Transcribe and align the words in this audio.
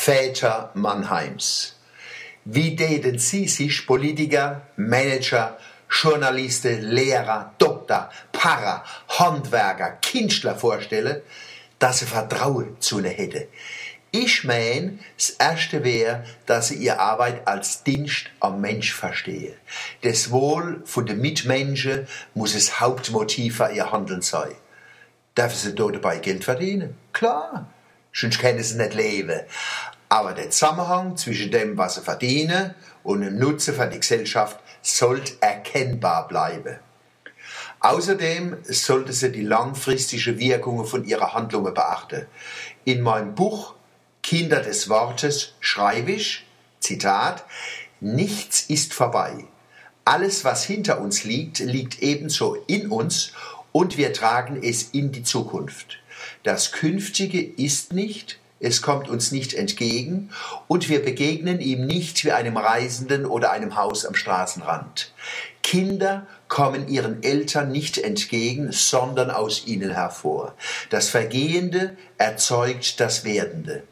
Väter 0.00 0.70
Mannheims. 0.74 1.74
Wie 2.44 2.76
denen 2.76 3.18
Sie 3.18 3.48
sich 3.48 3.84
Politiker, 3.84 4.62
Manager, 4.76 5.58
Journalisten, 5.90 6.82
Lehrer, 6.82 7.52
Doktor, 7.58 8.08
Pfarrer, 8.32 8.84
Handwerker, 9.08 9.98
Künstler 10.00 10.54
vorstellen, 10.54 11.20
dass 11.80 11.98
sie 11.98 12.06
Vertrauen 12.06 12.80
zu 12.80 13.00
ihnen 13.00 13.10
hätte. 13.10 13.48
Ich 14.12 14.44
mein, 14.44 15.00
das 15.16 15.30
erste 15.30 15.84
wäre, 15.84 16.24
dass 16.46 16.68
sie 16.68 16.76
ihre 16.76 17.00
Arbeit 17.00 17.46
als 17.46 17.82
Dienst 17.82 18.30
am 18.38 18.60
Mensch 18.60 18.94
verstehe. 18.94 19.56
Das 20.02 20.30
Wohl 20.30 20.80
von 20.86 21.06
den 21.06 21.20
Mitmenschen 21.20 22.06
muss 22.34 22.54
das 22.54 22.80
Hauptmotiv 22.80 23.56
für 23.56 23.72
ihr 23.72 23.90
Handeln 23.90 24.22
sein. 24.22 24.54
Dürfen 25.36 25.56
sie 25.56 25.74
dort 25.74 25.96
dabei 25.96 26.18
Geld 26.18 26.44
verdienen? 26.44 26.96
Klar, 27.12 27.66
sonst 28.12 28.38
können 28.38 28.62
sie 28.62 28.76
nicht 28.76 28.94
leben. 28.94 29.40
Aber 30.08 30.32
der 30.32 30.50
Zusammenhang 30.50 31.16
zwischen 31.16 31.50
dem, 31.50 31.76
was 31.76 31.96
sie 31.96 32.00
verdienen 32.00 32.74
und 33.02 33.20
dem 33.20 33.38
Nutzen 33.38 33.74
für 33.74 33.86
die 33.86 34.00
Gesellschaft 34.00 34.58
sollte 34.82 35.32
erkennbar 35.40 36.28
bleiben. 36.28 36.78
Außerdem 37.80 38.56
sollte 38.64 39.12
sie 39.12 39.30
die 39.30 39.42
langfristige 39.42 40.38
Wirkungen 40.38 40.84
von 40.84 41.04
ihrer 41.04 41.34
Handlungen 41.34 41.74
beachten. 41.74 42.26
In 42.84 43.02
meinem 43.02 43.34
Buch 43.34 43.74
Kinder 44.22 44.60
des 44.60 44.88
Wortes 44.88 45.54
schreibe 45.60 46.12
ich, 46.12 46.44
Zitat, 46.80 47.44
nichts 48.00 48.62
ist 48.62 48.94
vorbei. 48.94 49.44
Alles, 50.04 50.44
was 50.44 50.64
hinter 50.64 51.00
uns 51.00 51.24
liegt, 51.24 51.60
liegt 51.60 52.02
ebenso 52.02 52.56
in 52.66 52.90
uns 52.90 53.32
und 53.72 53.96
wir 53.96 54.12
tragen 54.12 54.60
es 54.62 54.90
in 54.90 55.12
die 55.12 55.22
Zukunft. 55.22 55.98
Das 56.42 56.72
Künftige 56.72 57.42
ist 57.42 57.92
nicht, 57.92 58.38
es 58.60 58.82
kommt 58.82 59.08
uns 59.08 59.30
nicht 59.30 59.54
entgegen 59.54 60.30
und 60.66 60.88
wir 60.88 61.02
begegnen 61.02 61.60
ihm 61.60 61.86
nicht 61.86 62.24
wie 62.24 62.32
einem 62.32 62.56
Reisenden 62.56 63.24
oder 63.24 63.52
einem 63.52 63.76
Haus 63.76 64.04
am 64.04 64.14
Straßenrand. 64.14 65.12
Kinder 65.62 66.26
kommen 66.48 66.88
ihren 66.88 67.22
Eltern 67.22 67.70
nicht 67.70 67.98
entgegen, 67.98 68.72
sondern 68.72 69.30
aus 69.30 69.66
ihnen 69.66 69.90
hervor. 69.90 70.54
Das 70.90 71.10
Vergehende 71.10 71.96
erzeugt 72.16 73.00
das 73.00 73.24
Werdende. 73.24 73.82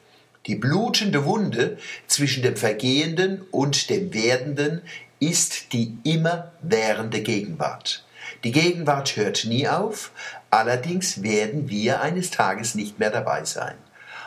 Die 0.47 0.55
blutende 0.55 1.25
Wunde 1.25 1.77
zwischen 2.07 2.43
dem 2.43 2.57
Vergehenden 2.57 3.43
und 3.51 3.91
dem 3.91 4.15
Werdenden 4.15 4.83
ist 5.21 5.73
die 5.73 5.99
immerwährende 6.05 7.21
Gegenwart. 7.21 8.06
Die 8.45 8.53
Gegenwart 8.53 9.17
hört 9.17 9.45
nie 9.45 9.69
auf, 9.69 10.11
allerdings 10.51 11.23
werden 11.23 11.69
wir 11.69 12.01
eines 12.01 12.31
Tages 12.31 12.75
nicht 12.75 12.99
mehr 12.99 13.11
dabei 13.11 13.45
sein 13.45 13.77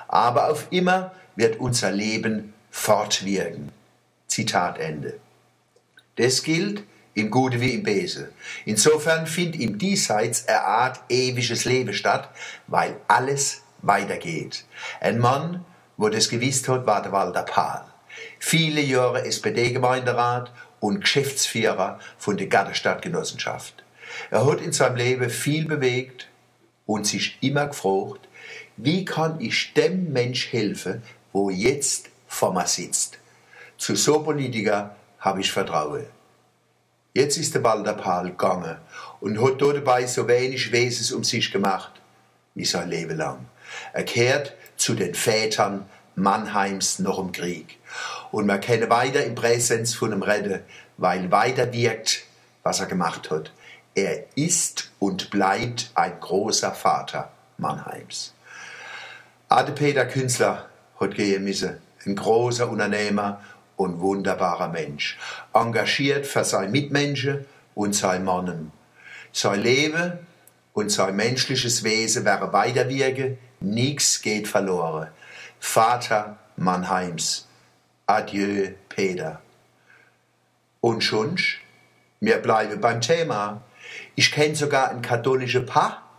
aber 0.09 0.50
auf 0.50 0.67
immer 0.72 1.11
wird 1.36 1.59
unser 1.59 1.91
Leben 1.91 2.53
fortwirken. 2.72 3.72
Zitat 4.28 4.78
Ende. 4.78 5.19
Das 6.17 6.44
gilt 6.44 6.83
im 7.14 7.31
Gute 7.31 7.61
wie 7.61 7.75
im 7.75 7.83
Böse. 7.83 8.31
Insofern 8.66 9.25
findet 9.28 9.61
im 9.61 9.78
Diesseits 9.78 10.47
eine 10.47 10.61
Art 10.61 11.00
ewiges 11.09 11.66
Leben 11.66 11.94
statt, 11.94 12.30
weil 12.67 12.97
alles 13.08 13.61
weitergeht. 13.81 14.66
Ein 15.00 15.19
Mann, 15.19 15.66
wo 15.95 16.09
das 16.09 16.30
gewusst 16.30 16.67
hat, 16.67 16.86
war 16.86 17.02
der 17.02 17.11
Walter 17.11 17.44
Pahl. 17.44 17.86
Viele 18.39 18.81
Jahre 18.81 19.25
SPD-Gemeinderat 19.25 20.52
und 20.80 21.02
Geschäftsführer 21.02 22.00
von 22.17 22.38
der 22.38 22.47
Gatterstadtgenossenschaft. 22.47 23.84
Er 24.29 24.45
hat 24.45 24.61
in 24.61 24.71
seinem 24.71 24.95
Leben 24.95 25.29
viel 25.29 25.65
bewegt 25.65 26.27
und 26.85 27.05
sich 27.05 27.38
immer 27.41 27.67
gefragt, 27.67 28.27
wie 28.77 29.05
kann 29.05 29.39
ich 29.39 29.73
dem 29.73 30.11
Mensch 30.13 30.51
helfen, 30.51 31.03
wo 31.33 31.49
jetzt 31.49 32.09
vor 32.27 32.53
mir 32.53 32.67
sitzt? 32.67 33.19
Zu 33.77 33.95
so 33.95 34.23
Politiker 34.23 34.95
habe 35.19 35.41
ich 35.41 35.51
Vertrauen. 35.51 36.05
Jetzt 37.13 37.38
ist 37.38 37.55
der 37.55 37.63
Walter 37.63 37.94
Pahl 37.94 38.29
gegangen 38.29 38.78
und 39.19 39.41
hat 39.41 39.61
dabei 39.61 40.06
so 40.06 40.28
wenig 40.28 40.72
Wesens 40.72 41.11
um 41.11 41.23
sich 41.23 41.51
gemacht 41.51 41.91
wie 42.55 42.66
sein 42.66 42.89
Leben 42.89 43.17
lang. 43.17 43.45
Er 43.94 44.03
kehrt 44.03 44.55
zu 44.78 44.94
den 44.94 45.16
Vätern 45.16 45.85
Mannheims 46.16 47.00
noch 47.00 47.19
im 47.19 47.31
Krieg. 47.31 47.78
Und 48.31 48.45
man 48.45 48.61
kann 48.61 48.89
weiter 48.89 49.23
im 49.23 49.35
Präsenz 49.35 49.94
von 49.94 50.11
ihm 50.11 50.22
reden, 50.22 50.61
weil 50.97 51.31
weiter 51.31 51.72
wirkt, 51.73 52.23
was 52.63 52.79
er 52.79 52.85
gemacht 52.85 53.31
hat. 53.31 53.51
Er 53.99 54.23
ist 54.37 54.91
und 54.99 55.29
bleibt 55.29 55.91
ein 55.93 56.21
großer 56.21 56.71
Vater 56.71 57.33
Mannheims. 57.57 58.33
Ade 59.49 59.73
Peter 59.73 60.05
Künstler 60.05 60.69
hat 60.97 61.15
gehen 61.15 61.43
müssen. 61.43 61.81
Ein 62.05 62.15
großer 62.15 62.69
Unternehmer 62.69 63.41
und 63.75 63.99
wunderbarer 63.99 64.69
Mensch. 64.69 65.17
Engagiert 65.53 66.25
für 66.25 66.45
seine 66.45 66.69
Mitmenschen 66.69 67.45
und 67.75 67.93
sein 67.93 68.23
Mannen. 68.23 68.71
Sein 69.33 69.61
Leben 69.63 70.13
und 70.71 70.89
sein 70.93 71.17
menschliches 71.17 71.83
Wesen 71.83 72.23
wäre 72.23 72.53
weiterwirken. 72.53 73.37
Nichts 73.59 74.21
geht 74.21 74.47
verloren. 74.47 75.09
Vater 75.59 76.37
Mannheims. 76.55 77.49
Adieu, 78.05 78.69
Peter. 78.87 79.41
Und 80.79 81.03
schon, 81.03 81.35
wir 82.21 82.37
bleiben 82.37 82.79
beim 82.79 83.01
Thema. 83.01 83.61
Ich 84.16 84.31
kenne 84.31 84.55
sogar 84.55 84.89
ein 84.89 85.01
katholisches 85.01 85.66
Paar, 85.66 86.09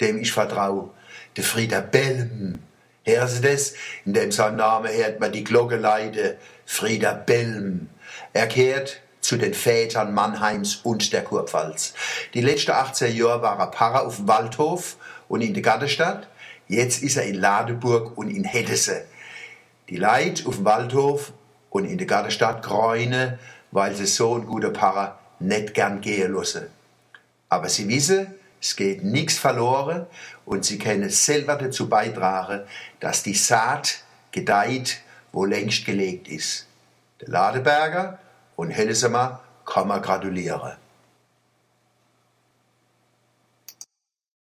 dem 0.00 0.18
ich 0.18 0.32
vertraue 0.32 0.90
der 1.36 1.44
Frieder 1.44 1.82
Bellm. 1.82 2.58
Hören 3.04 3.28
Sie 3.28 3.40
das? 3.42 3.74
In 4.04 4.14
dem 4.14 4.32
seinem 4.32 4.56
Namen 4.56 4.90
hört 4.90 5.20
man 5.20 5.32
die 5.32 5.44
Glocke 5.44 5.76
leide. 5.76 6.38
Frieder 6.64 7.14
Bellm. 7.14 7.88
Er 8.32 8.46
kehrt 8.46 9.00
zu 9.20 9.36
den 9.36 9.54
Vätern 9.54 10.14
Mannheims 10.14 10.76
und 10.76 11.12
der 11.12 11.24
Kurpfalz. 11.24 11.94
Die 12.34 12.40
letzten 12.40 12.72
18 12.72 13.14
Jahre 13.14 13.42
war 13.42 13.58
er 13.58 13.72
Pfarrer 13.72 14.06
auf 14.06 14.16
dem 14.16 14.28
Waldhof 14.28 14.96
und 15.28 15.40
in 15.40 15.54
der 15.54 15.62
Gartenstadt. 15.62 16.28
Jetzt 16.68 17.02
ist 17.02 17.16
er 17.16 17.24
in 17.24 17.34
Ladeburg 17.34 18.16
und 18.16 18.30
in 18.30 18.44
Heddese. 18.44 19.04
Die 19.88 19.96
Leid 19.96 20.44
auf 20.46 20.56
dem 20.56 20.64
Waldhof 20.64 21.32
und 21.70 21.84
in 21.84 21.98
der 21.98 22.06
Gartenstadt 22.06 22.62
gräune, 22.62 23.38
weil 23.70 23.94
sie 23.94 24.06
so 24.06 24.34
ein 24.34 24.46
guter 24.46 24.70
Pfarrer 24.70 25.18
nicht 25.46 25.74
gern 25.74 26.00
gehen 26.00 26.32
lassen. 26.32 26.66
Aber 27.48 27.68
sie 27.68 27.88
wissen, 27.88 28.34
es 28.60 28.76
geht 28.76 29.04
nichts 29.04 29.38
verloren 29.38 30.06
und 30.44 30.64
sie 30.64 30.78
können 30.78 31.10
selber 31.10 31.56
dazu 31.56 31.88
beitragen, 31.88 32.62
dass 33.00 33.22
die 33.22 33.34
Saat 33.34 33.98
gedeiht, 34.30 35.00
wo 35.32 35.44
längst 35.44 35.84
gelegt 35.84 36.28
ist. 36.28 36.66
Der 37.20 37.28
Ladeberger 37.28 38.18
und 38.56 38.70
Hellesemer 38.70 39.40
kann 39.66 39.88
man 39.88 40.00
gratulieren. 40.00 40.72